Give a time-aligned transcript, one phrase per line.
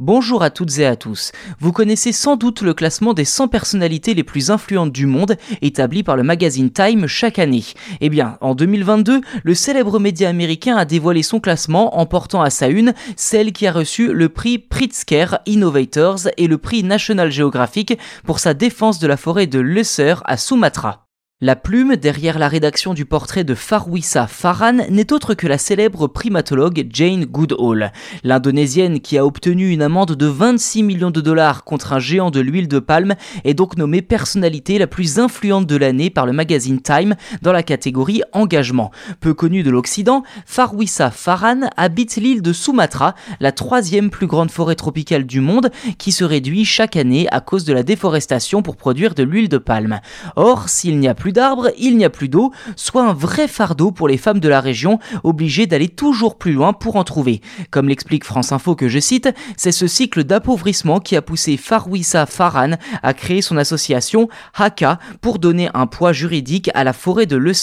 [0.00, 1.30] Bonjour à toutes et à tous.
[1.60, 6.02] Vous connaissez sans doute le classement des 100 personnalités les plus influentes du monde établi
[6.02, 7.62] par le magazine Time chaque année.
[8.00, 12.50] Eh bien, en 2022, le célèbre média américain a dévoilé son classement en portant à
[12.50, 17.96] sa une celle qui a reçu le prix Pritzker Innovators et le prix National Geographic
[18.24, 21.03] pour sa défense de la forêt de Lesser à Sumatra.
[21.40, 26.06] La plume derrière la rédaction du portrait de Farwisa Farhan n'est autre que la célèbre
[26.06, 27.92] primatologue Jane Goodall.
[28.22, 32.38] L'Indonésienne qui a obtenu une amende de 26 millions de dollars contre un géant de
[32.38, 36.80] l'huile de palme est donc nommée personnalité la plus influente de l'année par le magazine
[36.80, 38.92] Time dans la catégorie engagement.
[39.18, 44.76] Peu connue de l'Occident, Farwisa Farhan habite l'île de Sumatra, la troisième plus grande forêt
[44.76, 49.16] tropicale du monde qui se réduit chaque année à cause de la déforestation pour produire
[49.16, 49.98] de l'huile de palme.
[50.36, 53.90] Or, s'il n'y a plus d'arbres, il n'y a plus d'eau, soit un vrai fardeau
[53.90, 57.40] pour les femmes de la région, obligées d'aller toujours plus loin pour en trouver.
[57.70, 62.26] Comme l'explique France Info que je cite, c'est ce cycle d'appauvrissement qui a poussé Farwisa
[62.26, 67.36] Farhan à créer son association Haka pour donner un poids juridique à la forêt de
[67.36, 67.54] Le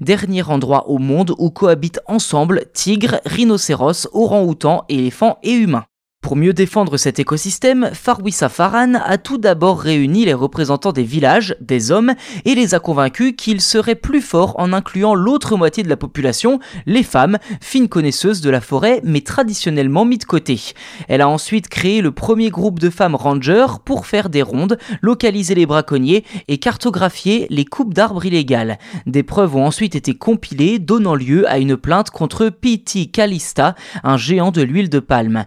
[0.00, 5.84] dernier endroit au monde où cohabitent ensemble tigres, rhinocéros, orang-outans, éléphants et humains.
[6.22, 11.56] Pour mieux défendre cet écosystème, Farwisa Farhan a tout d'abord réuni les représentants des villages,
[11.60, 15.88] des hommes, et les a convaincus qu'ils seraient plus forts en incluant l'autre moitié de
[15.88, 20.60] la population, les femmes, fines connaisseuses de la forêt, mais traditionnellement mis de côté.
[21.08, 25.56] Elle a ensuite créé le premier groupe de femmes rangers pour faire des rondes, localiser
[25.56, 28.78] les braconniers et cartographier les coupes d'arbres illégales.
[29.06, 33.06] Des preuves ont ensuite été compilées, donnant lieu à une plainte contre P.T.
[33.06, 35.46] Calista, un géant de l'huile de palme.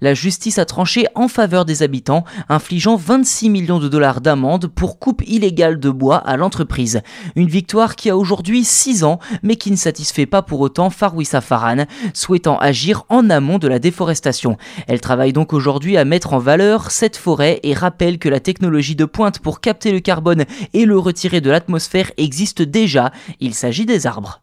[0.00, 4.98] La justice a tranché en faveur des habitants, infligeant 26 millions de dollars d'amende pour
[4.98, 7.00] coupe illégale de bois à l'entreprise.
[7.36, 11.40] Une victoire qui a aujourd'hui 6 ans, mais qui ne satisfait pas pour autant Farwisa
[11.40, 14.56] Farhan, souhaitant agir en amont de la déforestation.
[14.86, 18.96] Elle travaille donc aujourd'hui à mettre en valeur cette forêt et rappelle que la technologie
[18.96, 23.86] de pointe pour capter le carbone et le retirer de l'atmosphère existe déjà, il s'agit
[23.86, 24.42] des arbres.